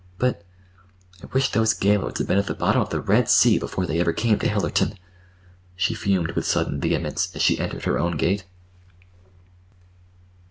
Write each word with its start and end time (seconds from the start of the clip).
But—I 0.17 1.27
wish 1.31 1.51
those 1.51 1.75
Gaylords 1.75 2.17
had 2.17 2.25
been 2.27 2.39
at 2.39 2.47
the 2.47 2.55
bottom 2.55 2.81
of 2.81 2.89
the 2.89 2.99
Red 2.99 3.29
Sea 3.29 3.59
before 3.59 3.85
they 3.85 3.99
ever 3.99 4.13
came 4.13 4.39
to 4.39 4.47
Hillerton," 4.49 4.97
she 5.75 5.93
fumed 5.93 6.31
with 6.31 6.47
sudden 6.47 6.79
vehemence 6.81 7.29
as 7.35 7.43
she 7.43 7.59
entered 7.59 7.83
her 7.83 7.99
own 7.99 8.17
gate. 8.17 8.43